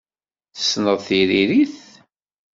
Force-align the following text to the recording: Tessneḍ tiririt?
Tessneḍ 0.55 0.99
tiririt? 1.07 1.77